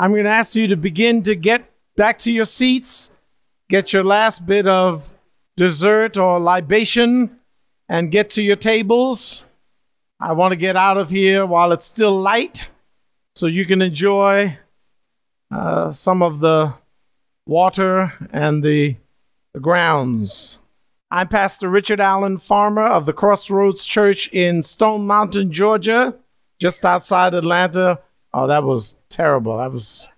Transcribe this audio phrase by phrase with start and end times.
[0.00, 3.14] I'm going to ask you to begin to get back to your seats,
[3.68, 5.10] get your last bit of
[5.58, 7.36] dessert or libation,
[7.86, 9.44] and get to your tables.
[10.18, 12.70] I want to get out of here while it's still light
[13.34, 14.56] so you can enjoy
[15.50, 16.72] uh, some of the
[17.44, 18.96] water and the,
[19.52, 20.60] the grounds.
[21.10, 26.14] I'm Pastor Richard Allen Farmer of the Crossroads Church in Stone Mountain, Georgia,
[26.58, 27.98] just outside Atlanta.
[28.32, 29.58] Oh, that was terrible.
[29.58, 30.08] That was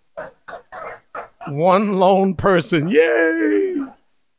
[1.49, 2.89] one lone person.
[2.89, 3.77] Yay!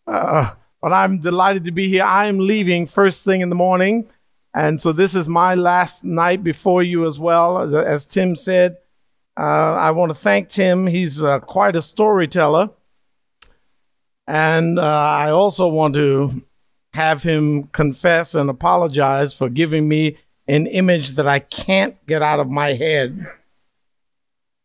[0.05, 0.51] Uh,
[0.81, 2.03] but I'm delighted to be here.
[2.03, 4.07] I am leaving first thing in the morning.
[4.53, 7.57] And so this is my last night before you as well.
[7.59, 8.77] As, as Tim said,
[9.39, 10.85] uh, I want to thank Tim.
[10.85, 12.69] He's uh, quite a storyteller.
[14.27, 16.43] And uh, I also want to
[16.93, 22.39] have him confess and apologize for giving me an image that I can't get out
[22.39, 23.27] of my head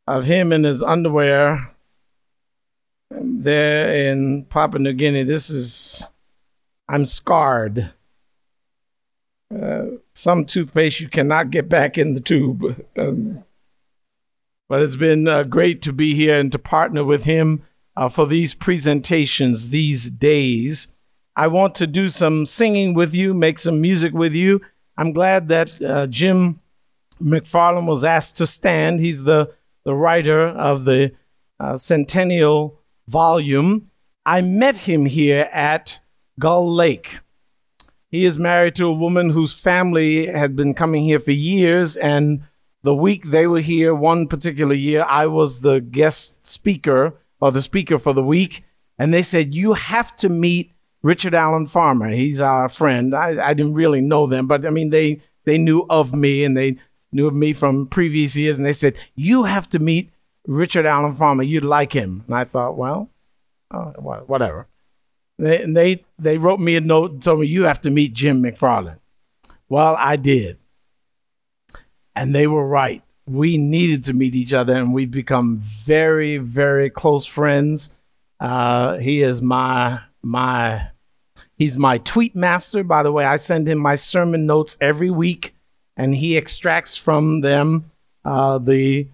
[0.08, 1.70] of him in his underwear
[3.10, 5.22] there in Papua New Guinea.
[5.22, 6.02] This is,
[6.88, 7.92] I'm scarred.
[9.54, 9.82] Uh,
[10.14, 12.84] some toothpaste you cannot get back in the tube.
[12.98, 13.44] Um,
[14.68, 17.62] but it's been uh, great to be here and to partner with him
[17.96, 20.88] uh, for these presentations these days.
[21.36, 24.60] I want to do some singing with you, make some music with you.
[24.96, 26.60] I'm glad that uh, Jim
[27.22, 29.00] McFarland was asked to stand.
[29.00, 29.52] He's the,
[29.88, 31.10] the writer of the
[31.58, 33.90] uh, Centennial volume.
[34.26, 35.98] I met him here at
[36.38, 37.20] Gull Lake.
[38.10, 41.96] He is married to a woman whose family had been coming here for years.
[41.96, 42.42] And
[42.82, 47.62] the week they were here, one particular year, I was the guest speaker or the
[47.62, 48.64] speaker for the week.
[48.98, 52.10] And they said, You have to meet Richard Allen Farmer.
[52.10, 53.14] He's our friend.
[53.14, 56.54] I, I didn't really know them, but I mean, they, they knew of me and
[56.54, 56.76] they
[57.12, 58.58] knew of me from previous years.
[58.58, 60.10] And they said, You have to meet
[60.46, 61.42] Richard Allen Farmer.
[61.42, 62.24] You'd like him.
[62.26, 63.10] And I thought, Well,
[63.70, 64.66] uh, whatever.
[65.38, 68.42] They, they, they wrote me a note and told me, You have to meet Jim
[68.42, 68.98] McFarland.
[69.68, 70.58] Well, I did.
[72.16, 73.02] And they were right.
[73.26, 77.90] We needed to meet each other, and we've become very, very close friends.
[78.40, 80.88] Uh, he is my my
[81.56, 82.82] he's my tweet master.
[82.82, 85.54] By the way, I send him my sermon notes every week,
[85.98, 87.90] and he extracts from them
[88.24, 89.08] uh, the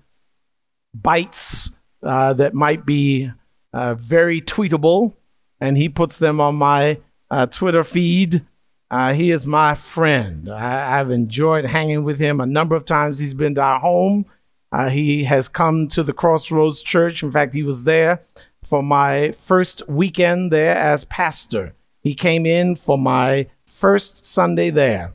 [0.95, 1.71] bites
[2.03, 3.33] uh, that might be
[3.73, 5.15] uh, very tweetable,
[5.61, 6.99] and he puts them on my
[7.31, 8.45] uh, Twitter feed.
[8.91, 10.49] Uh, he is my friend.
[10.49, 13.19] I, have enjoyed hanging with him a number of times.
[13.19, 14.27] He's been to our home.
[14.71, 17.23] Uh, he has come to the Crossroads Church.
[17.23, 18.21] In fact, he was there
[18.63, 21.75] for my first weekend there as pastor.
[22.01, 25.15] He came in for my first Sunday there.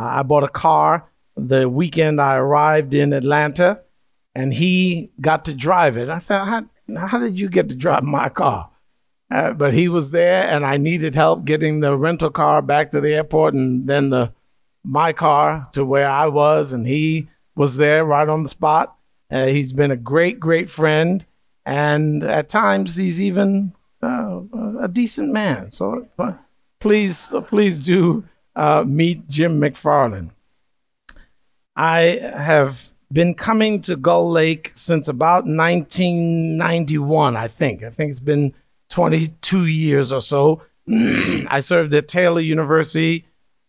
[0.00, 1.06] Uh, I bought a car
[1.36, 3.80] the weekend I arrived in Atlanta,
[4.34, 6.08] and he got to drive it.
[6.08, 8.70] I thought, how, how did you get to drive my car?
[9.30, 13.00] Uh, but he was there, and I needed help getting the rental car back to
[13.00, 14.32] the airport, and then the
[14.82, 18.96] my car to where I was, and he was there right on the spot.
[19.30, 21.26] Uh, he's been a great, great friend,
[21.66, 24.40] and at times he's even uh,
[24.80, 25.70] a decent man.
[25.70, 26.32] So uh,
[26.80, 28.24] please, please do
[28.56, 30.30] uh, meet Jim McFarland.
[31.76, 37.82] I have been coming to Gull Lake since about 1991, I think.
[37.82, 38.54] I think it's been
[38.90, 40.62] 22 years or so.
[40.88, 43.26] I served at Taylor University.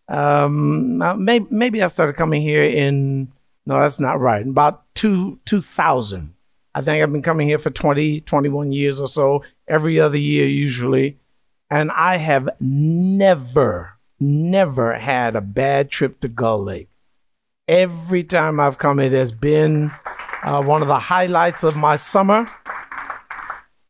[0.08, 3.31] Um, maybe, maybe I started coming here in,
[3.66, 6.34] no, that's not right, about two, 2000.
[6.74, 10.47] I think I've been coming here for 20, 21 years or so, every other year
[10.47, 11.18] usually.
[11.70, 16.90] And I have never, never had a bad trip to Gull Lake.
[17.68, 19.92] Every time I've come, it has been
[20.44, 22.46] uh, one of the highlights of my summer.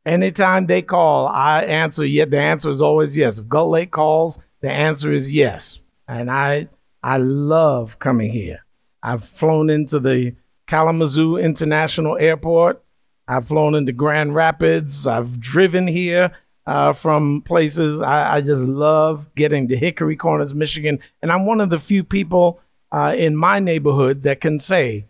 [0.06, 2.06] Anytime they call, I answer.
[2.06, 3.38] Yet the answer is always yes.
[3.38, 5.81] If Gull Lake calls, the answer is yes.
[6.07, 6.69] And I
[7.04, 8.66] I love coming here.
[9.04, 10.36] I've flown into the
[10.68, 12.83] Kalamazoo International Airport.
[13.28, 15.07] I've flown into Grand Rapids.
[15.07, 16.31] I've driven here
[16.66, 18.02] uh, from places.
[18.02, 21.00] I, I, just love getting to Hickory Corners, Michigan.
[21.22, 22.60] And I'm one of the few people
[22.92, 25.06] uh, in my neighborhood that can say,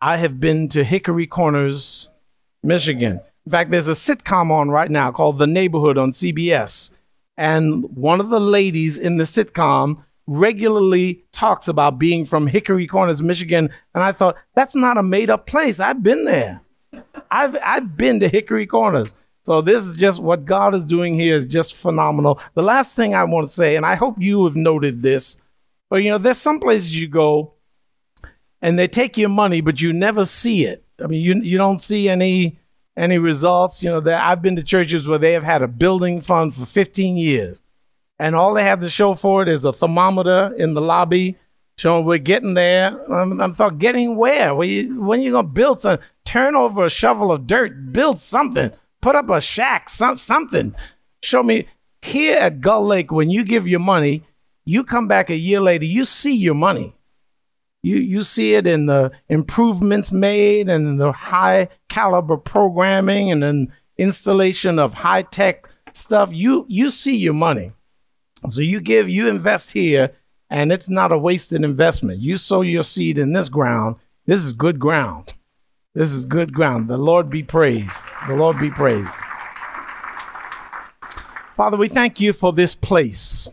[0.00, 2.08] I have been to Hickory Corners,
[2.62, 3.20] Michigan.
[3.46, 6.90] In fact, there's a sitcom on right now called The Neighborhood on CBS.
[7.36, 13.22] And one of the ladies in the sitcom regularly talks about being from Hickory Corners,
[13.22, 13.70] Michigan.
[13.94, 15.80] And I thought, that's not a made up place.
[15.80, 16.60] I've been there.
[17.30, 19.14] I've, I've been to Hickory Corners.
[19.42, 22.40] So this is just what God is doing here is just phenomenal.
[22.54, 25.36] The last thing I want to say, and I hope you have noted this,
[25.88, 27.54] but you know, there's some places you go
[28.60, 31.80] and they take your money, but you never see it I mean, you you don't
[31.80, 32.58] see any
[32.96, 33.82] any results.
[33.82, 37.16] You know, I've been to churches where they have had a building fund for 15
[37.16, 37.62] years,
[38.18, 41.36] and all they have to show for it is a thermometer in the lobby
[41.76, 43.12] showing we're getting there.
[43.12, 44.54] I'm, I'm thought getting where?
[44.54, 46.06] When you when you gonna build something?
[46.24, 50.74] Turn over a shovel of dirt, build something, put up a shack, some something.
[51.22, 51.66] Show me
[52.02, 54.24] here at Gull Lake when you give your money,
[54.64, 56.94] you come back a year later, you see your money.
[57.82, 63.72] You you see it in the improvements made and the high caliber programming and then
[63.96, 66.30] installation of high tech stuff.
[66.32, 67.72] You you see your money.
[68.48, 70.12] So you give you invest here
[70.50, 72.20] and it's not a wasted investment.
[72.20, 73.96] You sow your seed in this ground.
[74.26, 75.34] This is good ground.
[75.92, 76.88] This is good ground.
[76.88, 78.12] The Lord be praised.
[78.28, 79.22] The Lord be praised.
[81.56, 83.48] Father, we thank you for this place,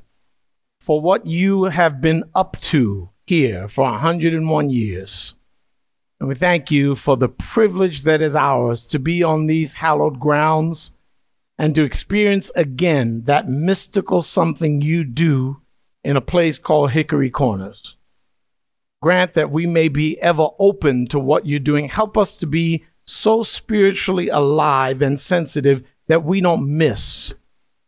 [0.80, 5.34] for what you have been up to here for 101 years.
[6.20, 10.20] And we thank you for the privilege that is ours to be on these hallowed
[10.20, 10.92] grounds
[11.58, 15.62] and to experience again that mystical something you do
[16.04, 17.97] in a place called Hickory Corners.
[19.02, 21.88] Grant that we may be ever open to what you're doing.
[21.88, 27.34] Help us to be so spiritually alive and sensitive that we don't miss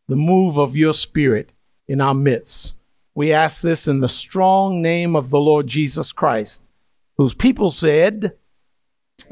[0.08, 1.54] the move of your spirit
[1.88, 2.76] in our midst.
[3.16, 6.70] We ask this in the strong name of the Lord Jesus Christ,
[7.18, 8.34] whose people said,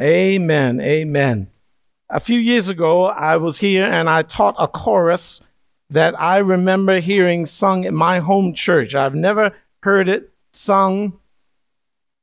[0.01, 1.49] Amen, amen.
[2.09, 5.41] A few years ago, I was here and I taught a chorus
[5.89, 8.95] that I remember hearing sung in my home church.
[8.95, 9.53] I've never
[9.83, 11.19] heard it sung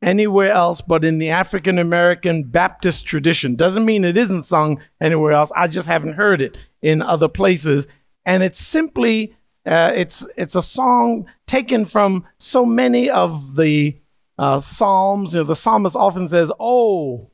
[0.04, 3.56] anywhere else but in the African American Baptist tradition.
[3.56, 5.50] Doesn't mean it isn't sung anywhere else.
[5.56, 7.88] I just haven't heard it in other places.
[8.24, 9.34] And it's simply
[9.66, 13.98] uh, it's it's a song taken from so many of the
[14.38, 15.34] uh, psalms.
[15.34, 17.30] You know, the psalmist often says, "Oh,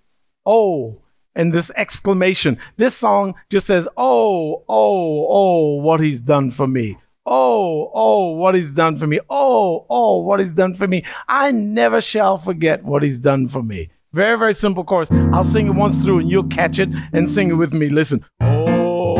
[0.46, 1.02] oh,"
[1.34, 2.58] and this exclamation.
[2.76, 8.54] This song just says, "Oh, oh, oh, what He's done for me." Oh, oh, what
[8.54, 9.20] he's done for me.
[9.28, 11.04] Oh, oh, what he's done for me.
[11.28, 13.90] I never shall forget what he's done for me.
[14.12, 15.10] Very, very simple chorus.
[15.12, 17.88] I'll sing it once through and you'll catch it and sing it with me.
[17.88, 18.24] Listen.
[18.40, 19.16] Oh,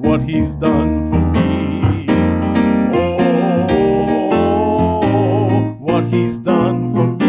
[0.00, 2.06] what he's done for me.
[3.68, 7.25] Oh, what he's done for me.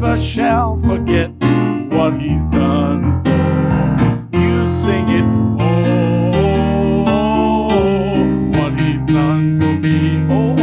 [0.00, 1.30] Never shall forget
[1.92, 4.38] what he's done for.
[4.38, 5.24] You sing it.
[7.06, 7.68] Oh,
[8.58, 10.24] what he's done for me.
[10.30, 10.56] Oh,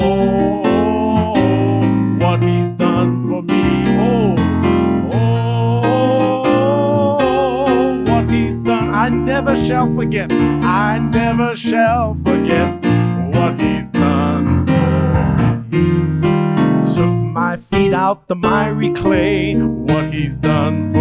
[0.00, 1.32] oh,
[2.18, 3.86] what he's done for me.
[4.00, 4.34] Oh,
[7.22, 8.90] oh, what he's done.
[8.92, 10.32] I never shall forget.
[10.32, 12.75] I never shall forget
[18.06, 19.56] out the miry clay.
[19.56, 20.95] What he's done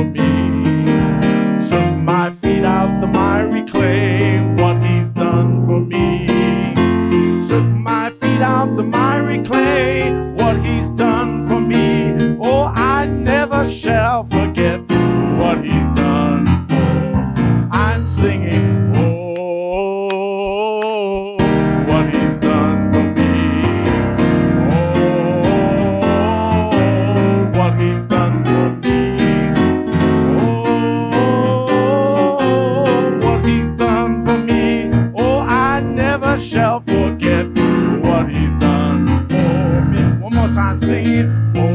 [38.28, 40.02] he's done for me.
[40.22, 41.75] One more time, sing it.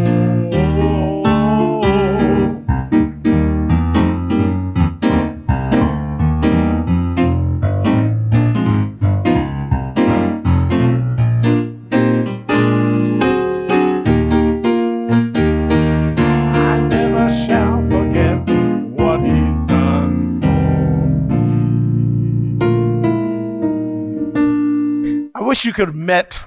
[25.60, 26.40] Wish you could have met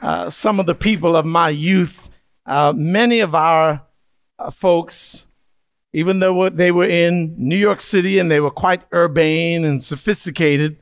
[0.00, 2.08] uh, some of the people of my youth.
[2.46, 3.82] Uh, many of our
[4.38, 5.26] uh, folks,
[5.92, 10.76] even though they were in New York City and they were quite urbane and sophisticated,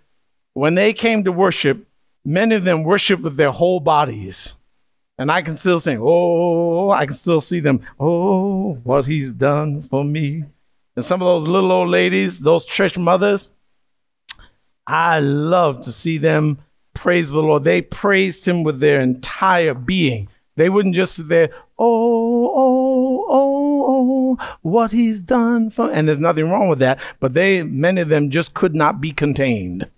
[0.52, 1.86] when they came to worship,
[2.26, 4.56] many of them worshiped with their whole bodies.
[5.16, 9.80] And I can still sing, oh, I can still see them, oh, what he's done
[9.80, 10.44] for me.
[10.94, 13.48] And some of those little old ladies, those church mothers,
[14.86, 16.58] I love to see them
[16.96, 17.64] praise the Lord.
[17.64, 20.28] They praised him with their entire being.
[20.56, 25.90] They wouldn't just sit there, oh, oh, oh, oh, what he's done for.
[25.90, 27.00] And there's nothing wrong with that.
[27.20, 29.88] But they, many of them just could not be contained.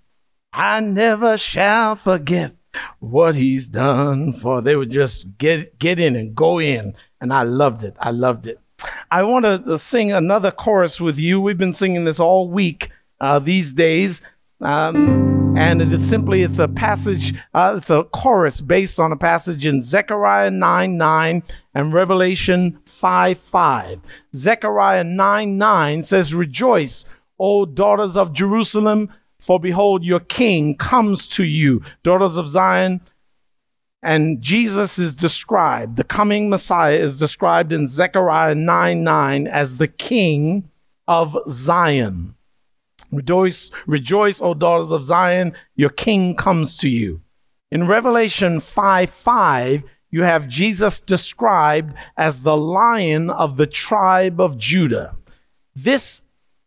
[0.52, 2.54] I never shall forget
[2.98, 4.60] what he's done for.
[4.60, 6.94] They would just get get in and go in.
[7.20, 7.94] And I loved it.
[8.00, 8.58] I loved it.
[9.10, 11.40] I want to sing another chorus with you.
[11.40, 12.90] We've been singing this all week
[13.20, 14.22] uh, these days.
[14.60, 19.16] Um, and it is simply it's a passage uh, it's a chorus based on a
[19.16, 21.42] passage in zechariah 9 9
[21.74, 24.00] and revelation 5 5
[24.34, 27.04] zechariah 9 9 says rejoice
[27.38, 31.82] o daughters of jerusalem for behold your king comes to you.
[32.02, 33.00] Daughters of zion.
[34.00, 39.88] And jesus is described the coming messiah is described in zechariah 9 9 as the
[39.88, 40.70] king
[41.08, 42.36] of zion
[43.10, 47.22] Rejoice, rejoice, O daughters of Zion, your king comes to you.
[47.70, 54.58] In Revelation 5 5, you have Jesus described as the lion of the tribe of
[54.58, 55.16] Judah.
[55.74, 56.22] This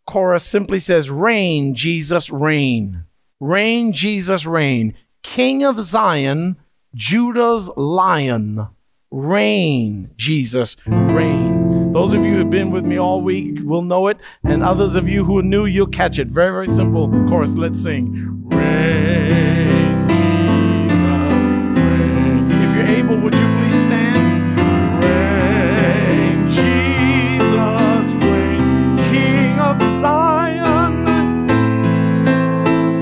[0.06, 3.06] chorus simply says, Reign, Jesus, reign.
[3.40, 4.96] Reign, Jesus, reign.
[5.24, 6.58] King of Zion,
[6.94, 8.68] Judah's lion.
[9.10, 11.61] Reign, Jesus, reign.
[11.94, 14.96] Those of you who have been with me all week will know it, and others
[14.96, 16.30] of you who are new, you'll catch it.
[16.30, 17.58] Very, very simple chorus.
[17.58, 18.48] Let's sing.
[18.48, 22.50] Reign, Jesus, reign.
[22.64, 24.58] If you're able, would you please stand?
[25.04, 28.98] Reign, Jesus, reign.
[29.12, 31.06] King of Zion,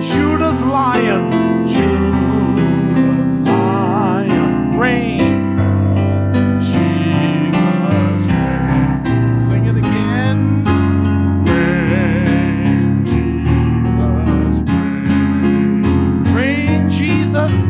[0.02, 1.30] Judah's lion,
[17.30, 17.62] Jesus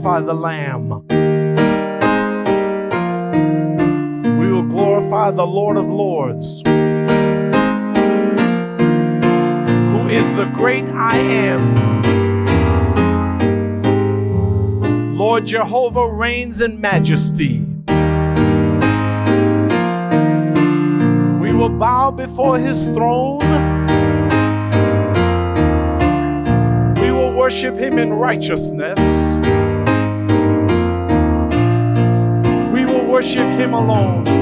[0.00, 0.88] glorify the Lamb.
[4.38, 6.62] We will glorify the Lord of Lords.
[9.92, 12.00] who is the great I am.
[15.18, 17.66] Lord Jehovah reigns in majesty.
[21.42, 23.40] We will bow before his throne.
[27.02, 29.29] We will worship him in righteousness.
[33.30, 34.39] Worship him alone.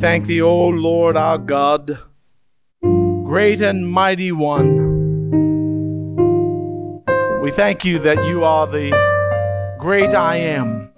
[0.00, 1.98] Thank thee, O Lord our God,
[2.82, 4.84] great and mighty one.
[7.40, 8.90] We thank you that you are the
[9.78, 10.90] great I am.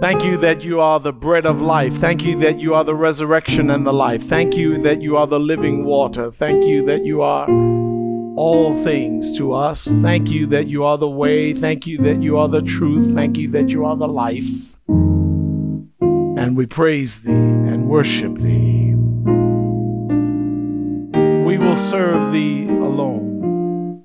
[0.00, 1.94] Thank you that you are the bread of life.
[1.94, 4.22] Thank you that you are the resurrection and the life.
[4.22, 6.30] Thank you that you are the living water.
[6.30, 7.48] Thank you that you are
[8.36, 9.86] all things to us.
[9.86, 11.52] Thank you that you are the way.
[11.52, 13.12] Thank you that you are the truth.
[13.12, 14.76] Thank you that you are the life.
[16.38, 18.94] And we praise thee and worship thee.
[21.44, 24.04] We will serve thee alone.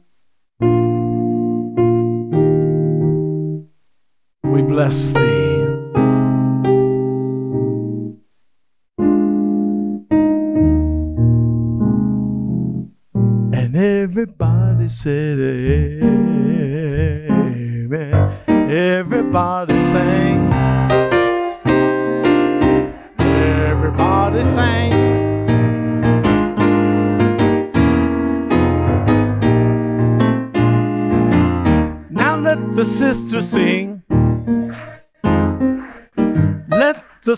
[4.43, 5.61] We bless thee.
[13.53, 15.37] And everybody said,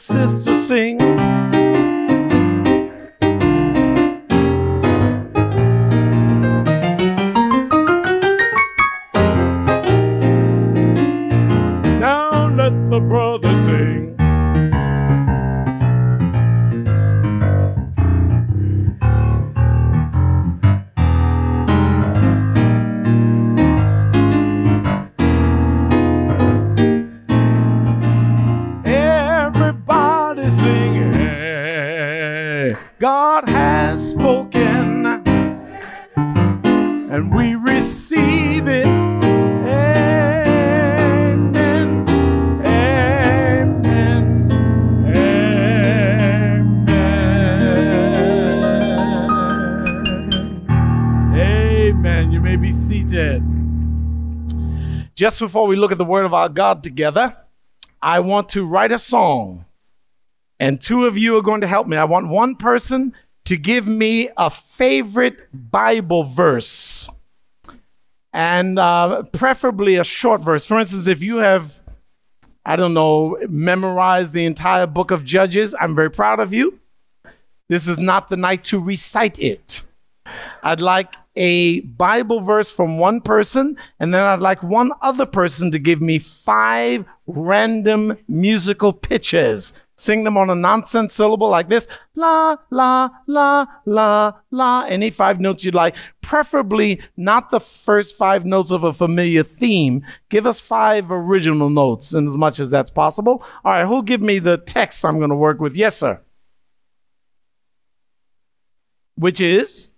[0.07, 0.44] Let
[55.25, 57.35] Just before we look at the word of our God together,
[57.99, 59.65] I want to write a song.
[60.59, 61.97] And two of you are going to help me.
[61.97, 63.11] I want one person
[63.45, 67.09] to give me a favorite Bible verse
[68.33, 70.67] and uh, preferably a short verse.
[70.67, 71.81] For instance, if you have,
[72.63, 76.77] I don't know, memorized the entire book of Judges, I'm very proud of you.
[77.67, 79.81] This is not the night to recite it.
[80.63, 85.71] I'd like a Bible verse from one person, and then I'd like one other person
[85.71, 89.73] to give me five random musical pitches.
[89.97, 94.85] Sing them on a nonsense syllable like this la, la, la, la, la.
[94.89, 100.03] Any five notes you'd like, preferably not the first five notes of a familiar theme.
[100.29, 103.43] Give us five original notes in as much as that's possible.
[103.63, 105.77] All right, who'll give me the text I'm going to work with?
[105.77, 106.21] Yes, sir.
[109.15, 109.91] Which is?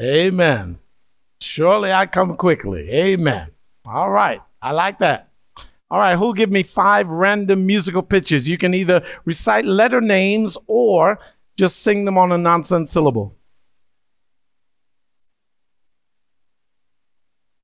[0.00, 0.78] Amen.
[1.40, 2.90] Surely I come quickly.
[2.90, 3.50] Amen.
[3.84, 4.40] All right.
[4.62, 5.30] I like that.
[5.90, 6.16] All right.
[6.16, 8.48] Who'll give me five random musical pitches?
[8.48, 11.18] You can either recite letter names or
[11.56, 13.36] just sing them on a nonsense syllable.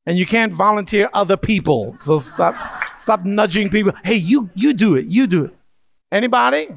[0.04, 1.96] And you can't volunteer other people.
[1.98, 2.54] So stop
[2.96, 3.92] stop nudging people.
[4.04, 5.06] Hey, you you do it.
[5.06, 5.56] You do it.
[6.12, 6.68] Anybody?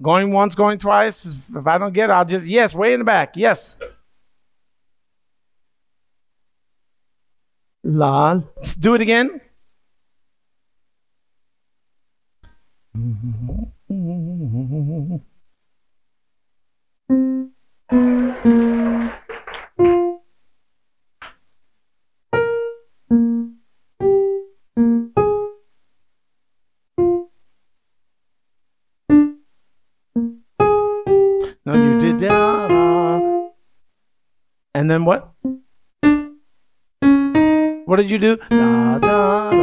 [0.00, 1.50] Going once, going twice.
[1.54, 3.36] If I don't get it, I'll just, yes, way in the back.
[3.36, 3.78] Yes.
[7.84, 8.40] La.
[8.78, 9.40] Do it again.
[34.82, 35.30] And then what?
[37.86, 38.36] What did you do?
[38.50, 39.61] Da, da,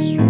[0.00, 0.29] with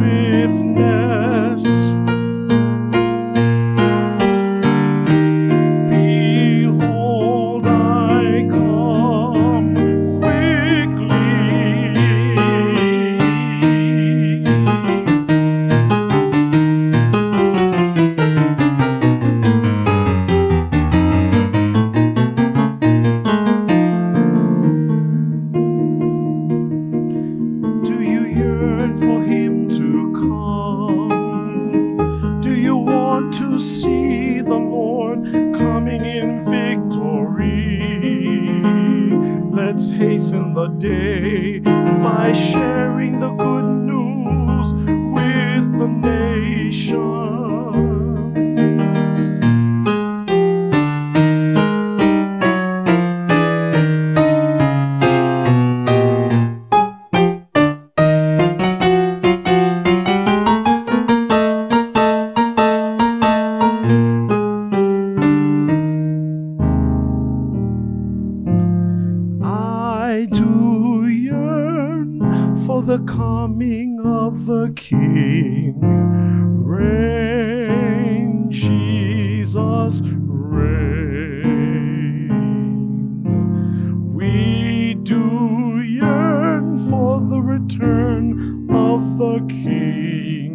[87.41, 90.55] return of the King.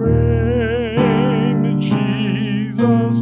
[0.00, 3.20] Reign, Jesus,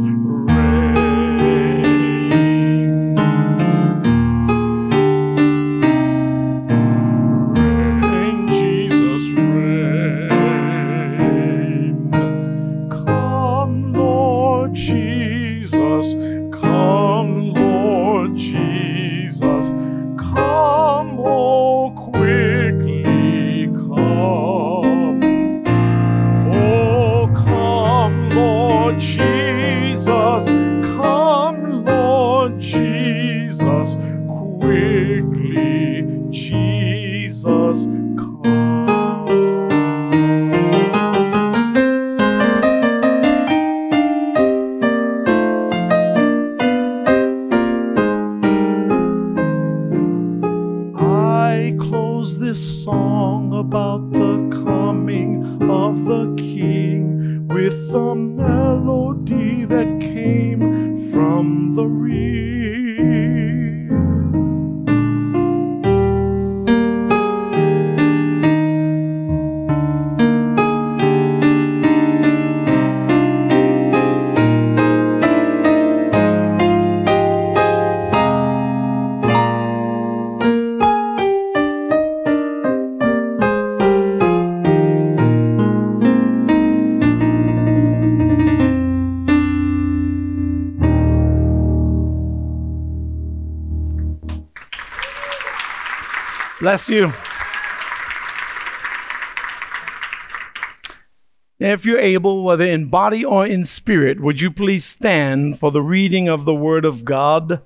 [96.69, 97.11] Bless you.
[101.59, 105.81] If you're able, whether in body or in spirit, would you please stand for the
[105.81, 107.63] reading of the Word of God?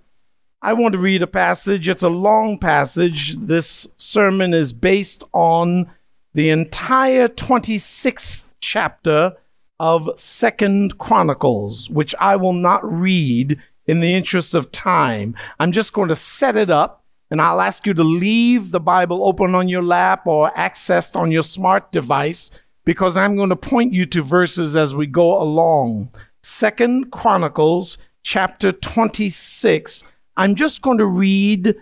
[0.62, 1.90] I want to read a passage.
[1.90, 3.36] It's a long passage.
[3.40, 5.92] This sermon is based on
[6.34, 9.34] the entire 26th chapter
[9.82, 15.36] of Second Chronicles, which I will not read in the interest of time.
[15.60, 17.03] I'm just going to set it up
[17.34, 21.32] and I'll ask you to leave the Bible open on your lap or accessed on
[21.32, 22.52] your smart device
[22.86, 26.12] because I'm going to point you to verses as we go along.
[26.44, 30.04] Second Chronicles chapter 26.
[30.38, 31.76] I'm just going to read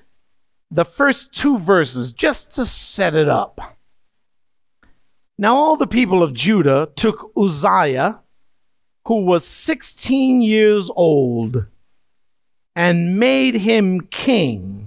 [0.72, 3.78] the first two verses just to set it up.
[5.38, 8.22] Now all the people of Judah took Uzziah,
[9.06, 11.66] who was 16 years old,
[12.74, 14.81] and made him king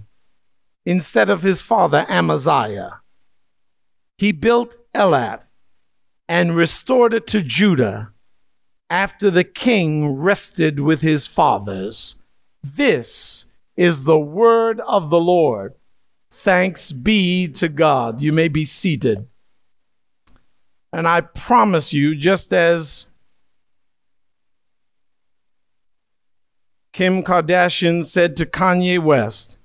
[0.84, 3.00] instead of his father Amaziah.
[4.18, 5.52] He built Elath
[6.28, 8.12] and restored it to Judah
[8.88, 12.16] after the king rested with his fathers.
[12.62, 15.74] This is the word of the Lord.
[16.30, 18.20] Thanks be to God.
[18.20, 19.26] You may be seated.
[20.92, 23.08] And I promise you, just as
[26.92, 29.58] Kim Kardashian said to Kanye West,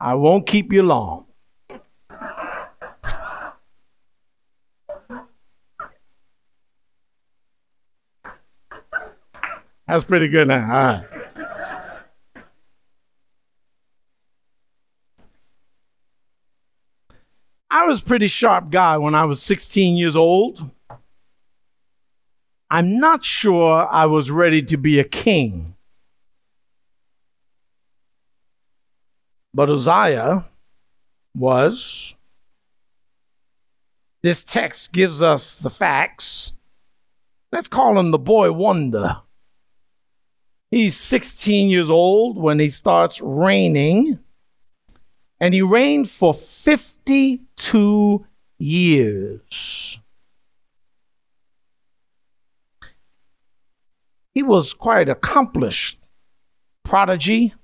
[0.00, 1.26] I won't keep you long.
[9.86, 10.62] That's pretty good now.
[10.62, 11.04] All right.
[17.72, 20.70] I was a pretty sharp guy when I was 16 years old.
[22.70, 25.74] I'm not sure I was ready to be a king.
[29.52, 30.44] But Uzziah
[31.34, 32.14] was.
[34.22, 36.52] This text gives us the facts.
[37.50, 39.22] Let's call him the boy wonder.
[40.70, 44.20] He's 16 years old when he starts reigning,
[45.40, 48.26] and he reigned for 52
[48.58, 49.98] years.
[54.32, 55.98] He was quite accomplished
[56.84, 57.54] prodigy.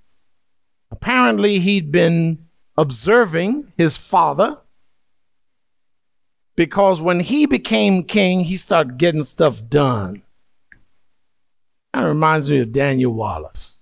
[0.90, 2.46] Apparently, he'd been
[2.76, 4.58] observing his father
[6.56, 10.22] because when he became king, he started getting stuff done.
[11.92, 13.78] That reminds me of Daniel Wallace.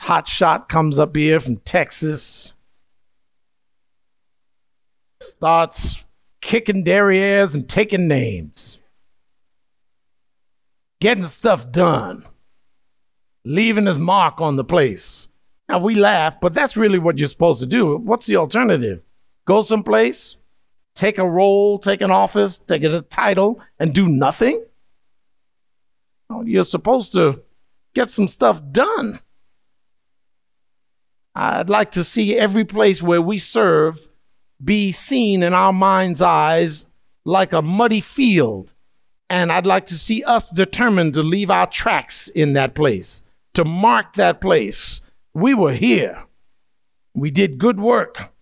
[0.00, 2.54] Hot shot comes up here from Texas,
[5.20, 6.04] starts
[6.40, 8.80] kicking derrieres and taking names,
[11.00, 12.26] getting stuff done,
[13.44, 15.28] leaving his mark on the place.
[15.72, 17.96] Now we laugh, but that's really what you're supposed to do.
[17.96, 19.00] What's the alternative?
[19.46, 20.36] Go someplace,
[20.94, 24.62] take a role, take an office, take a title, and do nothing?
[26.28, 27.40] Oh, you're supposed to
[27.94, 29.20] get some stuff done.
[31.34, 34.10] I'd like to see every place where we serve
[34.62, 36.86] be seen in our mind's eyes
[37.24, 38.74] like a muddy field.
[39.30, 43.64] And I'd like to see us determined to leave our tracks in that place, to
[43.64, 45.00] mark that place.
[45.34, 46.24] We were here.
[47.14, 48.32] We did good work.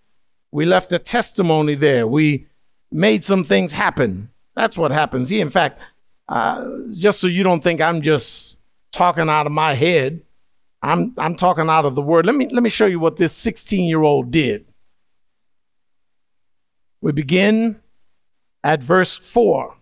[0.53, 2.07] We left a testimony there.
[2.07, 2.47] We
[2.91, 4.31] made some things happen.
[4.57, 5.29] That's what happens.
[5.29, 5.81] He, in fact,
[6.29, 6.65] uh,
[6.97, 8.59] just so you don't think I'm just
[8.93, 10.23] talking out of my head,
[10.83, 12.27] I'm I'm talking out of the word.
[12.27, 14.67] Let me let me show you what this 16 year old did.
[17.01, 17.81] We begin
[18.63, 19.77] at verse 4.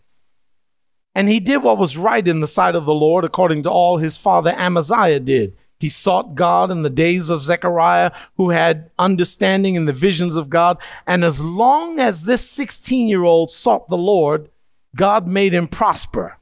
[1.14, 3.98] And he did what was right in the sight of the Lord, according to all
[3.98, 5.56] his father Amaziah did.
[5.78, 10.50] He sought God in the days of Zechariah, who had understanding in the visions of
[10.50, 10.78] God.
[11.06, 14.50] And as long as this 16 year old sought the Lord,
[14.96, 16.38] God made him prosper.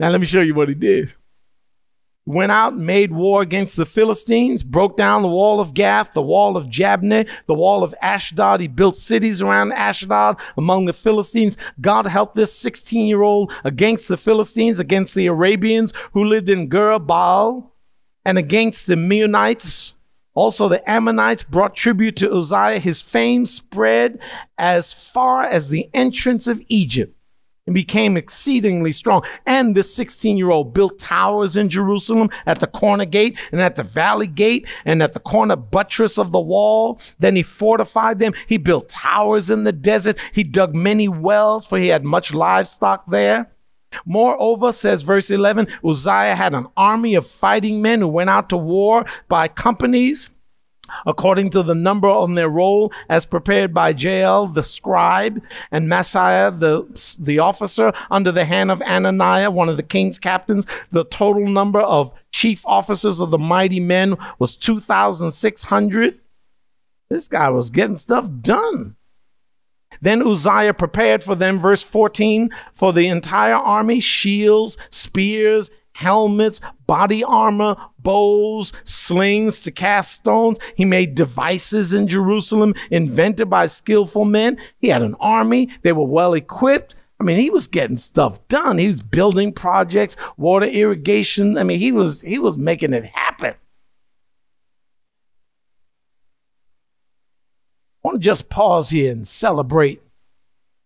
[0.00, 1.14] Now, let me show you what he did.
[2.24, 6.58] Went out made war against the Philistines, broke down the wall of Gath, the wall
[6.58, 8.60] of Jabneh, the wall of Ashdod.
[8.60, 11.56] He built cities around Ashdod among the Philistines.
[11.80, 16.68] God helped this 16 year old against the Philistines, against the Arabians who lived in
[16.68, 17.72] Gur Baal,
[18.28, 19.94] and against the Meunites.
[20.34, 22.78] Also, the Ammonites brought tribute to Uzziah.
[22.78, 24.18] His fame spread
[24.58, 27.16] as far as the entrance of Egypt
[27.64, 29.24] and became exceedingly strong.
[29.46, 33.76] And this 16 year old built towers in Jerusalem at the corner gate and at
[33.76, 37.00] the valley gate and at the corner buttress of the wall.
[37.18, 38.34] Then he fortified them.
[38.46, 40.18] He built towers in the desert.
[40.32, 43.50] He dug many wells, for he had much livestock there.
[44.04, 48.56] Moreover, says verse 11, Uzziah had an army of fighting men who went out to
[48.56, 50.30] war by companies
[51.06, 56.58] according to the number on their roll as prepared by Jael the scribe and Maaseiah
[56.58, 60.66] the, the officer under the hand of Ananiah, one of the king's captains.
[60.90, 66.20] The total number of chief officers of the mighty men was 2,600.
[67.10, 68.96] This guy was getting stuff done.
[70.00, 77.24] Then Uzziah prepared for them, verse 14, for the entire army shields, spears, helmets, body
[77.24, 80.58] armor, bows, slings to cast stones.
[80.76, 84.58] He made devices in Jerusalem invented by skillful men.
[84.78, 85.70] He had an army.
[85.82, 86.94] They were well equipped.
[87.20, 88.78] I mean, he was getting stuff done.
[88.78, 91.58] He was building projects, water irrigation.
[91.58, 93.54] I mean, he was he was making it happen.
[98.08, 100.00] Want to just pause here and celebrate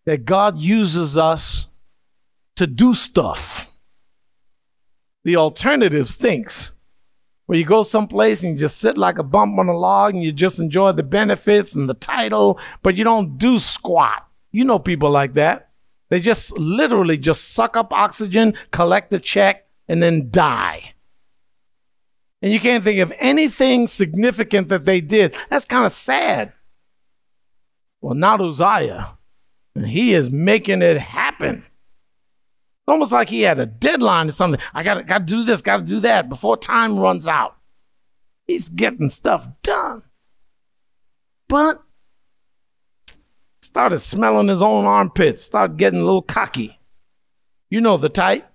[0.07, 1.69] that God uses us
[2.57, 3.77] to do stuff
[5.23, 6.75] the alternative stinks.
[7.47, 10.25] Where you go someplace and you just sit like a bump on a log and
[10.25, 14.27] you just enjoy the benefits and the title, but you don't do squat.
[14.51, 15.71] You know people like that.
[16.09, 20.95] They just literally just suck up oxygen, collect a check, and then die.
[22.43, 25.37] And you can't think of anything significant that they did.
[25.51, 26.53] That's kind of sad.
[28.03, 29.17] Well, not Uzziah.
[29.75, 31.65] And he is making it happen.
[32.87, 34.61] Almost like he had a deadline or something.
[34.75, 37.57] I got to do this, got to do that before time runs out.
[38.47, 40.03] He's getting stuff done.
[41.49, 41.83] But
[43.61, 46.81] started smelling his own armpits, started getting a little cocky.
[47.71, 48.47] You know the type.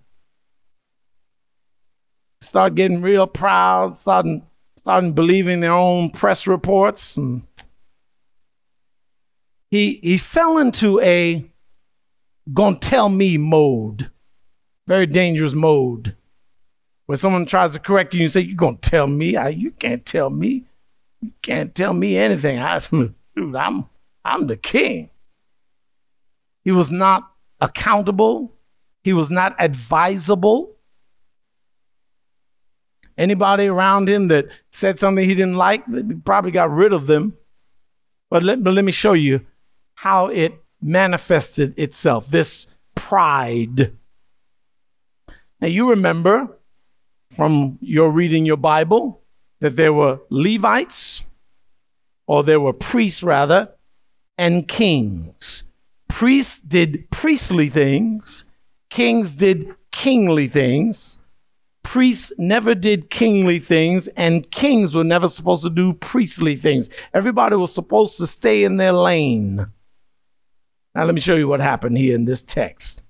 [2.42, 7.44] Start getting real proud, starting starting believing their own press reports and
[9.70, 11.46] he he fell into a
[12.54, 14.10] gonna tell me mode.
[14.88, 16.16] Very dangerous mode.
[17.06, 19.36] Where someone tries to correct you and say, You're gonna tell me?
[19.36, 20.66] I, you can't tell me.
[21.22, 22.60] You can't tell me anything.
[22.60, 22.80] I,
[23.36, 23.86] dude, I'm
[24.24, 25.10] I'm the king.
[26.64, 28.54] He was not accountable.
[29.04, 30.74] He was not advisable.
[33.18, 37.36] Anybody around him that said something he didn't like, he probably got rid of them.
[38.30, 39.46] But let, but let me show you
[39.98, 43.94] how it manifested itself this pride.
[45.60, 46.60] Now, you remember
[47.32, 49.24] from your reading your Bible
[49.60, 51.26] that there were Levites,
[52.28, 53.74] or there were priests rather,
[54.38, 55.64] and kings.
[56.08, 58.46] Priests did priestly things,
[58.92, 61.22] kings did kingly things.
[61.82, 66.90] Priests never did kingly things, and kings were never supposed to do priestly things.
[67.16, 69.68] Everybody was supposed to stay in their lane.
[70.98, 73.04] Now, let me show you what happened here in this text.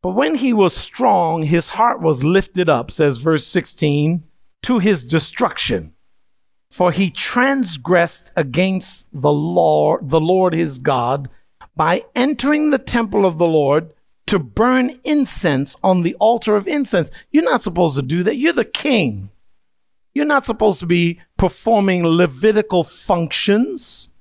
[0.00, 4.22] But when he was strong, his heart was lifted up, says verse 16,
[4.62, 5.92] to his destruction.
[6.70, 11.28] For he transgressed against the Lord, the Lord his God,
[11.74, 13.92] by entering the temple of the Lord
[14.28, 17.10] to burn incense on the altar of incense.
[17.32, 18.36] You're not supposed to do that.
[18.36, 19.30] You're the king.
[20.14, 24.12] You're not supposed to be performing Levitical functions.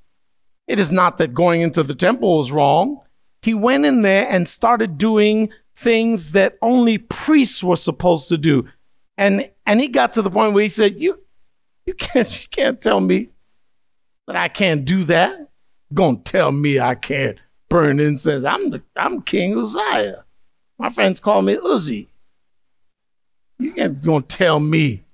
[0.67, 3.01] It is not that going into the temple was wrong.
[3.41, 8.67] He went in there and started doing things that only priests were supposed to do.
[9.17, 11.19] And and he got to the point where he said, You
[11.86, 13.30] you can't you can't tell me
[14.27, 15.49] that I can't do that.
[15.93, 18.45] Gonna tell me I can't burn incense.
[18.45, 20.25] I'm the I'm King Uzziah.
[20.77, 22.08] My friends call me Uzi.
[23.58, 25.06] You can't gonna tell me.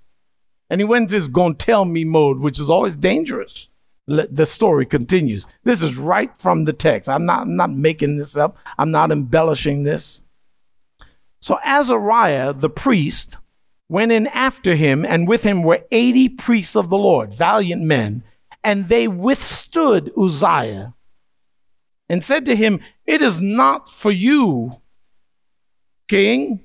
[0.70, 3.70] And he went into gonna tell me mode, which is always dangerous
[4.08, 5.48] the story continues.
[5.64, 7.10] This is right from the text.
[7.10, 8.58] I'm not, I'm not making this up.
[8.78, 10.22] I'm not embellishing this.
[11.40, 13.38] So Azariah, the priest,
[13.90, 18.24] went in after him, and with him were 80 priests of the Lord, valiant men,
[18.64, 20.94] and they withstood Uzziah
[22.10, 24.82] and said to him, It is not for you,
[26.08, 26.62] king,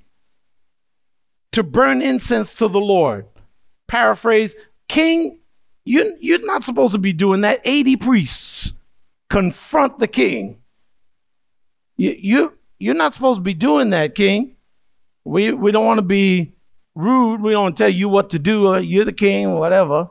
[1.53, 3.27] to burn incense to the Lord.
[3.89, 4.55] Paraphrase,
[4.89, 5.39] King,
[5.89, 7.63] you, you're not supposed to be doing that.
[7.65, 8.75] 80 priests
[9.31, 10.59] confront the king.
[11.97, 14.57] You, you, you're not supposed to be doing that, king.
[15.25, 16.53] We, we don't want to be
[16.95, 17.41] rude.
[17.41, 18.75] We don't want to tell you what to do.
[18.75, 20.11] Uh, you're the king, whatever.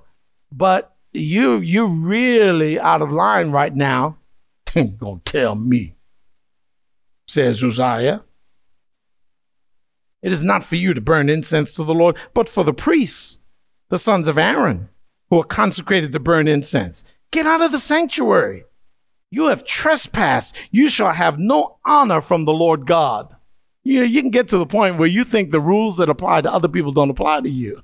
[0.51, 4.17] But you, you're really out of line right now.
[4.75, 5.95] Ain't Gonna tell me,
[7.27, 8.23] says Uzziah.
[10.23, 13.39] It is not for you to burn incense to the Lord, but for the priests,
[13.89, 14.89] the sons of Aaron
[15.29, 17.03] who are consecrated to burn incense.
[17.31, 18.65] Get out of the sanctuary.
[19.29, 20.69] You have trespassed.
[20.71, 23.35] You shall have no honor from the Lord God.
[23.83, 26.41] You, know, you can get to the point where you think the rules that apply
[26.41, 27.83] to other people don't apply to you.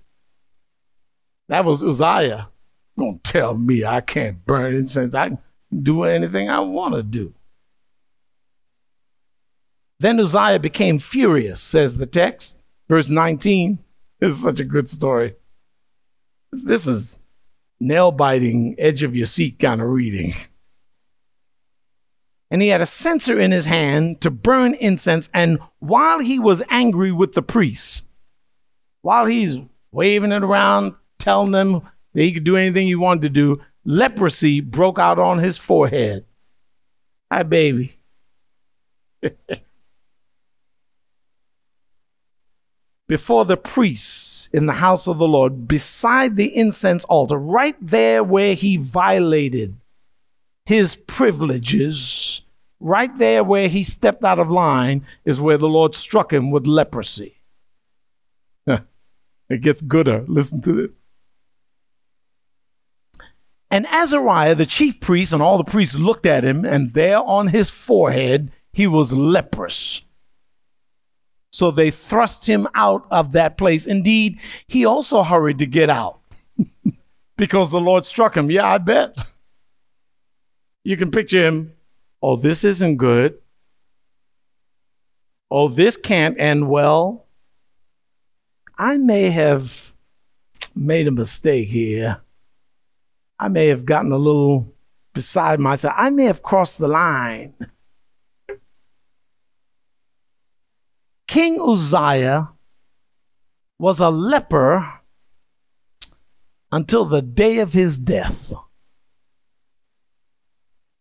[1.50, 2.50] That was Uzziah.
[2.98, 5.16] Don't tell me I can't burn incense.
[5.16, 5.40] I can
[5.82, 7.34] do anything I want to do.
[10.00, 13.80] Then Uzziah became furious, says the text, verse 19.
[14.20, 15.36] This is such a good story.
[16.52, 17.20] This is
[17.84, 20.34] nail biting, edge of your seat kind of reading.
[22.50, 25.30] And he had a censer in his hand to burn incense.
[25.34, 28.04] And while he was angry with the priests,
[29.02, 29.58] while he's
[29.92, 31.82] waving it around, telling them
[32.14, 36.26] that he could do anything he wanted to do, leprosy broke out on his forehead.
[37.32, 38.00] Hi, baby.
[43.14, 48.24] before the priests in the house of the Lord, beside the incense altar, right there
[48.24, 49.76] where he violated
[50.66, 52.42] his privileges,
[52.80, 56.66] right there where he stepped out of line, is where the Lord struck him with
[56.66, 57.38] leprosy.
[59.48, 60.26] it gets gooder.
[60.28, 60.92] Listen to it.
[63.70, 67.50] And Azariah, the chief priest, and all the priests looked at him, and there on
[67.50, 70.02] his forehead he was leprous.
[71.54, 73.86] So they thrust him out of that place.
[73.86, 76.20] Indeed, he also hurried to get out
[77.38, 78.50] because the Lord struck him.
[78.50, 79.16] Yeah, I bet.
[80.84, 81.74] You can picture him.
[82.24, 83.38] Oh, this isn't good.
[85.52, 87.28] Oh, this can't end well.
[88.76, 89.94] I may have
[90.74, 92.22] made a mistake here.
[93.40, 94.74] I may have gotten a little
[95.14, 95.94] beside myself.
[95.96, 97.54] I may have crossed the line.
[101.34, 102.52] King Uzziah
[103.80, 105.02] was a leper
[106.72, 108.54] until the day of his death.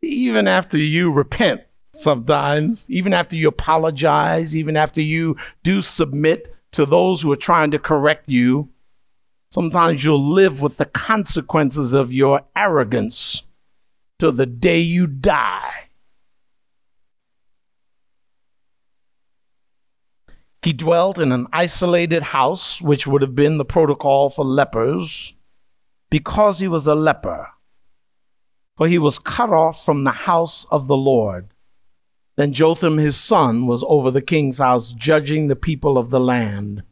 [0.00, 1.60] Even after you repent,
[1.94, 7.70] sometimes, even after you apologize, even after you do submit to those who are trying
[7.70, 8.70] to correct you,
[9.50, 13.42] sometimes you'll live with the consequences of your arrogance
[14.18, 15.90] till the day you die.
[20.62, 25.34] He dwelt in an isolated house, which would have been the protocol for lepers,
[26.08, 27.48] because he was a leper.
[28.76, 31.48] For he was cut off from the house of the Lord.
[32.36, 36.84] Then Jotham his son was over the king's house, judging the people of the land.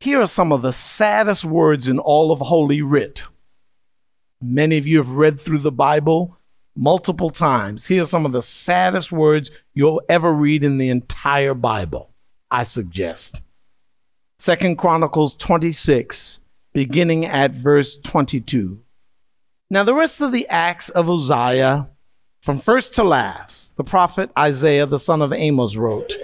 [0.00, 3.24] Here are some of the saddest words in all of Holy Writ.
[4.42, 6.39] Many of you have read through the Bible
[6.76, 7.86] multiple times.
[7.86, 12.10] Here are some of the saddest words you'll ever read in the entire Bible,
[12.50, 13.42] I suggest.
[14.38, 16.40] Second Chronicles 26,
[16.72, 18.80] beginning at verse 22.
[19.68, 21.88] Now, the rest of the acts of Uzziah,
[22.40, 26.14] from first to last, the prophet Isaiah, the son of Amos, wrote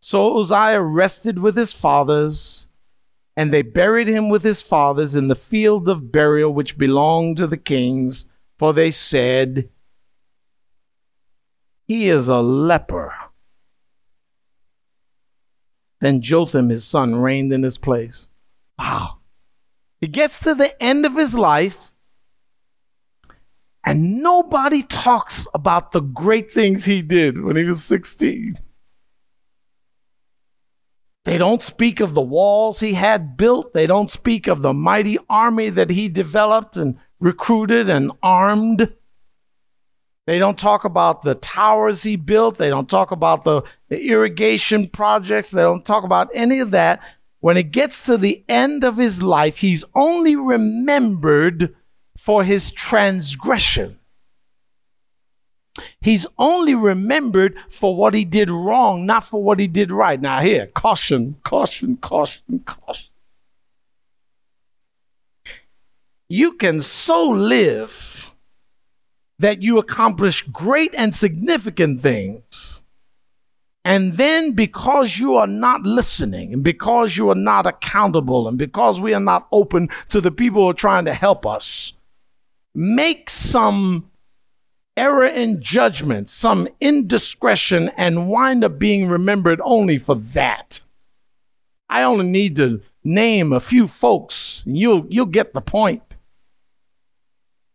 [0.00, 2.68] So Uzziah rested with his fathers,
[3.36, 7.46] and they buried him with his fathers in the field of burial which belonged to
[7.46, 8.26] the kings
[8.58, 9.68] for they said,
[11.86, 13.14] He is a leper.
[16.00, 18.28] Then Jotham, his son, reigned in his place.
[18.78, 19.18] Wow.
[20.00, 21.92] He gets to the end of his life,
[23.84, 28.58] and nobody talks about the great things he did when he was 16.
[31.24, 33.74] They don't speak of the walls he had built.
[33.74, 38.92] They don't speak of the mighty army that he developed and recruited and armed.
[40.26, 42.58] They don't talk about the towers he built.
[42.58, 45.50] They don't talk about the, the, irrigation projects.
[45.50, 47.02] They don't talk about any of that.
[47.40, 51.74] When it gets to the end of his life, he's only remembered
[52.16, 53.98] for his transgression.
[56.00, 60.20] He's only remembered for what he did wrong, not for what he did right.
[60.20, 63.07] Now, here, caution, caution, caution, caution.
[66.28, 68.34] You can so live
[69.38, 72.82] that you accomplish great and significant things.
[73.84, 79.00] And then, because you are not listening, and because you are not accountable, and because
[79.00, 81.94] we are not open to the people who are trying to help us,
[82.74, 84.10] make some
[84.94, 90.80] error in judgment, some indiscretion, and wind up being remembered only for that.
[91.88, 96.02] I only need to name a few folks, and you'll, you'll get the point.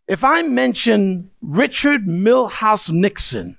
[0.08, 3.58] If I mention Richard Milhous Nixon,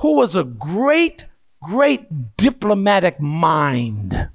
[0.00, 1.26] who was a great,
[1.62, 4.30] great diplomatic mind,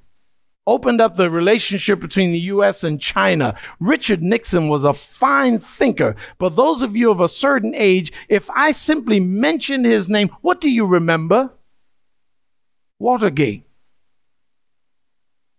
[0.66, 3.58] opened up the relationship between the US and China.
[3.80, 6.14] Richard Nixon was a fine thinker.
[6.38, 10.60] But those of you of a certain age, if I simply mention his name, what
[10.60, 11.50] do you remember?
[13.00, 13.64] Watergate.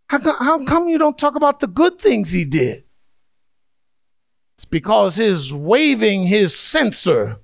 [0.07, 2.85] How, how come you don't talk about the good things he did?
[4.61, 7.39] It's because he's waving his censer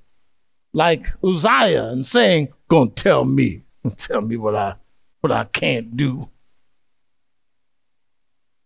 [0.71, 3.63] like Uzziah and saying, Gonna tell me,
[3.97, 4.75] tell me what I
[5.21, 6.29] what I can't do.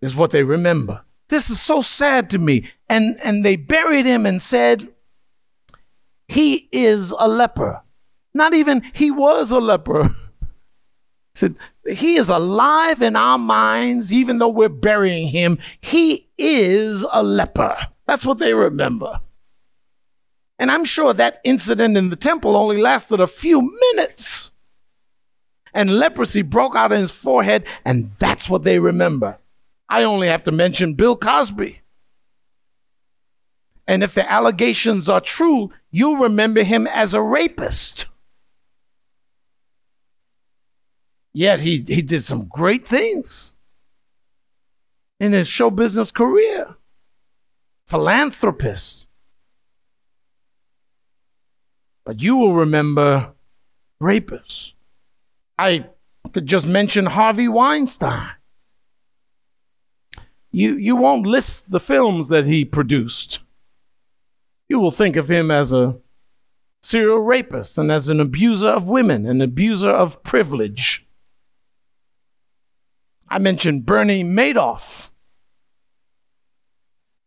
[0.02, 1.02] Is what they remember.
[1.30, 2.66] This is so sad to me.
[2.90, 4.90] And and they buried him and said,
[6.28, 7.82] He is a leper.
[8.34, 10.14] Not even he was a leper.
[11.36, 11.56] said
[11.88, 15.58] he is alive in our minds, even though we're burying him.
[15.80, 17.88] He is a leper.
[18.08, 19.22] That's what they remember.
[20.60, 23.62] And I'm sure that incident in the temple only lasted a few
[23.94, 24.52] minutes.
[25.74, 29.40] And leprosy broke out in his forehead, and that's what they remember.
[29.90, 31.82] I only have to mention Bill Cosby.
[33.88, 38.06] And if the allegations are true, you remember him as a rapist.
[41.34, 43.56] Yet he, he did some great things
[45.20, 46.76] in his show business career
[47.92, 49.06] philanthropist.
[52.06, 53.34] But you will remember
[54.02, 54.76] rapists.
[55.60, 55.88] I
[56.34, 58.30] Could just mention Harvey Weinstein.
[60.52, 63.40] You, you won't list the films that he produced.
[64.70, 65.98] You will think of him as a
[66.82, 71.06] serial rapist and as an abuser of women, an abuser of privilege.
[73.28, 75.11] I mentioned Bernie Madoff.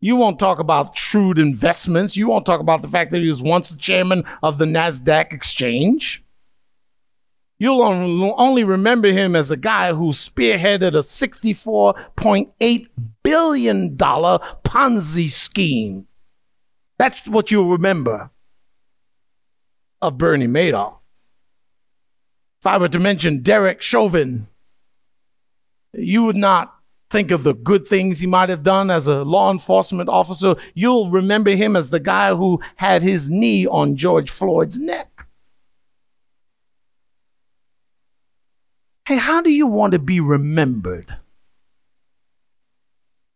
[0.04, 2.14] You won't talk about shrewd investments.
[2.14, 5.32] You won't talk about the fact that he was once the chairman of the NASDAQ
[5.32, 6.22] exchange.
[7.58, 7.80] You'll
[8.36, 12.88] only remember him as a guy who spearheaded a $64.8
[13.22, 16.06] billion Ponzi scheme.
[16.98, 18.28] That's what you'll remember
[20.02, 20.96] of Bernie Madoff.
[22.60, 24.48] If I were to mention Derek Chauvin,
[25.94, 26.74] you would not
[27.10, 30.56] think of the good things he might have done as a law enforcement officer.
[30.74, 35.26] You'll remember him as the guy who had his knee on George Floyd's neck.
[39.06, 41.18] Hey, how do you want to be remembered?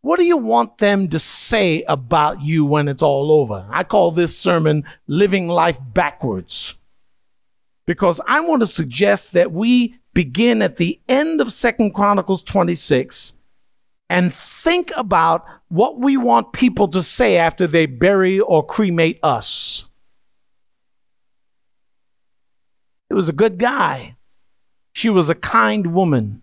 [0.00, 3.66] What do you want them to say about you when it's all over?
[3.68, 6.76] I call this sermon Living Life Backwards
[7.84, 13.37] because I want to suggest that we begin at the end of Second Chronicles 26
[14.08, 19.84] and think about what we want people to say after they bury or cremate us.
[23.08, 24.16] He was a good guy.
[24.92, 26.42] She was a kind woman.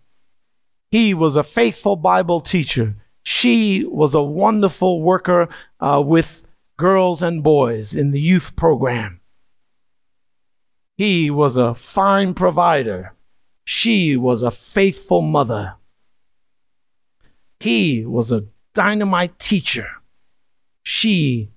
[0.92, 2.96] He was a faithful Bible teacher.
[3.24, 5.50] She was a wonderful worker
[5.80, 6.48] uh, with
[6.78, 9.20] girls and boys in the youth program.
[10.98, 13.14] He was a fine provider.
[13.66, 15.76] She was a faithful mother.
[17.60, 19.88] He was a dynamite teacher.
[20.84, 21.52] She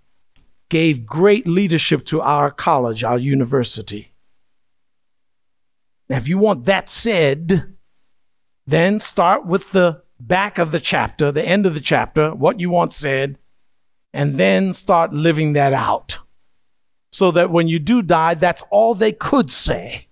[0.69, 4.13] gave great leadership to our college, our university.
[6.09, 7.75] Now, if you want that said,
[8.67, 12.71] then start with the back of the chapter, the end of the chapter, what you
[12.71, 13.39] want said,
[14.13, 16.19] and then start living that out.
[17.13, 20.09] So that when you do die, that's all they could say.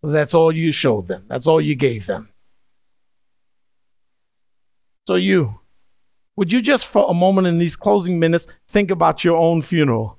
[0.00, 1.24] Because that's all you showed them.
[1.28, 2.28] That's all you gave them.
[5.06, 5.60] So you,
[6.34, 10.18] would you just for a moment in these closing minutes think about your own funeral?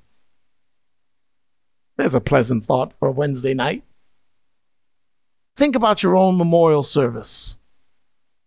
[1.98, 3.84] There's a pleasant thought for Wednesday night.
[5.56, 7.58] Think about your own memorial service.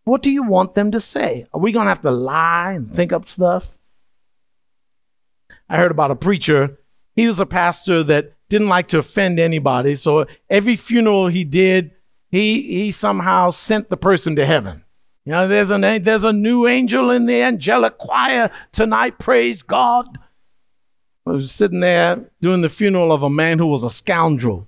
[0.03, 1.45] What do you want them to say?
[1.53, 3.77] Are we going to have to lie and think up stuff?
[5.69, 6.77] I heard about a preacher.
[7.13, 9.93] He was a pastor that didn't like to offend anybody.
[9.93, 11.91] So every funeral he did,
[12.29, 14.85] he, he somehow sent the person to heaven.
[15.25, 19.19] You know, there's, an, there's a new angel in the angelic choir tonight.
[19.19, 20.17] Praise God.
[21.27, 24.67] I was sitting there doing the funeral of a man who was a scoundrel.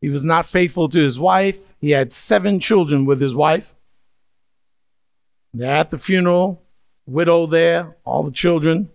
[0.00, 1.74] He was not faithful to his wife.
[1.80, 3.76] He had seven children with his wife.
[5.54, 6.62] They're at the funeral,
[7.06, 8.90] widow there, all the children.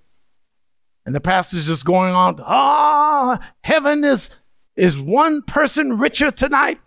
[1.06, 4.30] And the pastor's just going on, ah, oh, heaven is,
[4.76, 6.80] is one person richer tonight.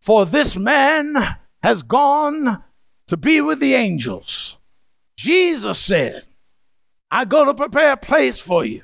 [0.00, 2.62] For this man has gone
[3.06, 4.58] to be with the angels.
[5.16, 6.26] Jesus said,
[7.10, 8.82] I go to prepare a place for you.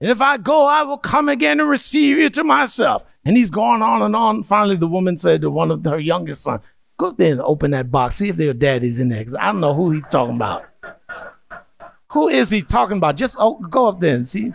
[0.00, 3.04] And if I go, I will come again and receive you to myself.
[3.24, 4.42] And he's going on and on.
[4.42, 6.64] Finally, the woman said to one of her youngest sons,
[6.98, 8.16] Go there and open that box.
[8.16, 9.24] See if their daddy's in there.
[9.24, 10.66] Cause I don't know who he's talking about.
[12.12, 13.16] Who is he talking about?
[13.16, 14.52] Just oh, go up there and see.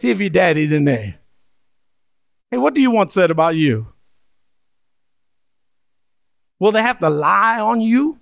[0.00, 1.18] See if your daddy's in there.
[2.50, 3.86] Hey, what do you want said about you?
[6.58, 8.18] Will they have to lie on you?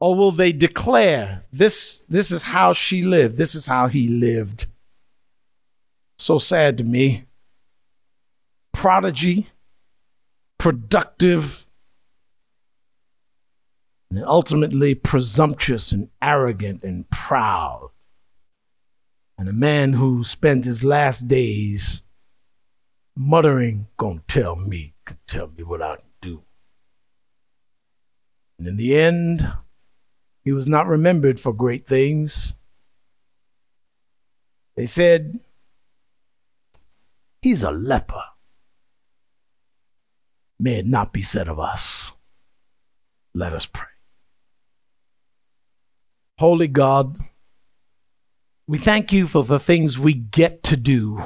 [0.00, 4.66] Or will they declare this, this is how she lived, this is how he lived?
[6.18, 7.24] So sad to me.
[8.72, 9.48] Prodigy,
[10.58, 11.66] productive,
[14.10, 17.90] and ultimately presumptuous and arrogant and proud.
[19.38, 22.02] And a man who spent his last days
[23.16, 24.94] muttering, Gonna tell me,
[25.26, 25.96] tell me what I.
[28.64, 29.46] And in the end,
[30.42, 32.54] he was not remembered for great things.
[34.74, 35.40] They said,
[37.42, 38.22] He's a leper.
[40.58, 42.12] May it not be said of us.
[43.34, 43.84] Let us pray.
[46.38, 47.18] Holy God,
[48.66, 51.24] we thank you for the things we get to do.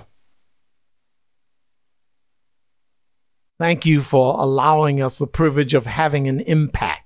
[3.61, 6.98] Thank you for allowing us the privilege of having an impact,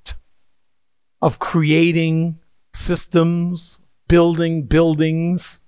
[1.22, 2.38] of creating
[2.74, 5.60] systems, building buildings,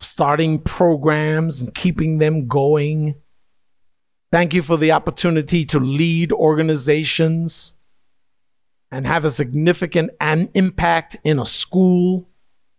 [0.00, 3.14] starting programs, and keeping them going.
[4.32, 7.74] Thank you for the opportunity to lead organizations
[8.90, 12.28] and have a significant an impact in a school.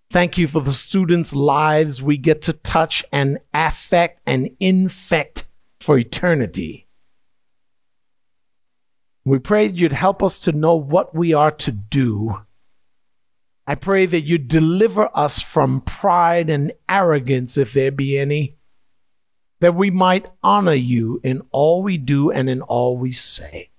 [0.09, 5.45] Thank you for the students' lives we get to touch and affect and infect
[5.79, 6.84] for eternity.
[9.25, 12.45] We pray that you'd help us to know what we are to do.
[13.65, 18.57] I pray that you deliver us from pride and arrogance, if there be any,
[19.61, 23.71] that we might honor you in all we do and in all we say.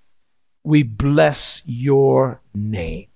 [0.64, 3.06] We bless your name.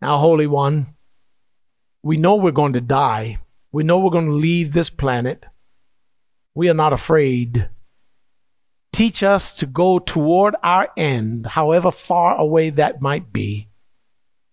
[0.00, 0.94] Now, Holy One,
[2.02, 3.38] we know we're going to die.
[3.70, 5.44] We know we're going to leave this planet.
[6.54, 7.68] We are not afraid.
[9.00, 13.70] Teach us to go toward our end, however far away that might be,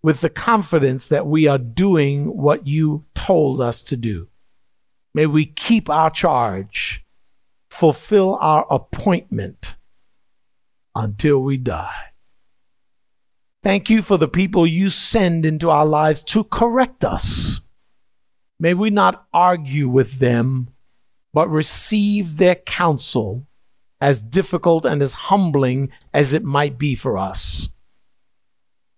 [0.02, 4.30] with the confidence that we are doing what you told us to do.
[5.14, 7.06] May we keep our charge,
[7.70, 9.76] fulfill our appointment
[10.96, 12.14] until we die.
[13.62, 17.60] Thank you for the people you send into our lives to correct us.
[18.62, 20.70] May we not argue with them,
[21.34, 23.46] but receive their counsel,
[24.00, 27.70] as difficult and as humbling as it might be for us.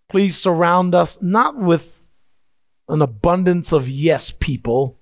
[0.09, 2.09] Please surround us not with
[2.87, 4.99] an abundance of yes people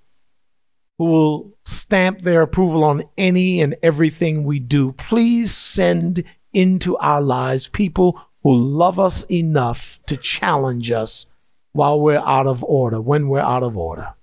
[0.98, 4.92] who will stamp their approval on any and everything we do.
[4.92, 6.22] Please send
[6.52, 11.26] into our lives people who love us enough to challenge us
[11.72, 14.14] while we're out of order, when we're out of order.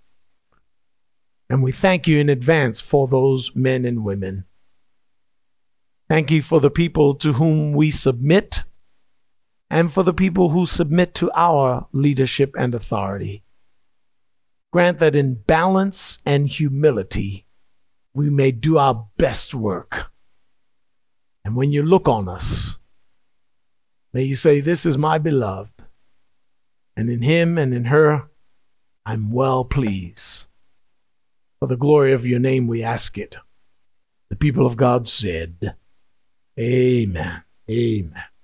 [1.50, 4.46] And we thank you in advance for those men and women.
[6.08, 8.64] Thank you for the people to whom we submit
[9.72, 13.44] and for the people who submit to our leadership and authority.
[14.72, 17.48] Grant that in balance and humility,
[18.14, 20.12] we may do our best work.
[21.44, 22.78] And when you look on us,
[24.14, 25.86] may you say, This is my beloved,
[26.96, 28.30] and in him and in her,
[29.06, 30.48] I'm well pleased.
[31.60, 33.38] For the glory of your name, we ask it.
[34.30, 35.76] The people of God said,
[36.58, 37.44] Amen.
[37.70, 38.35] Amen.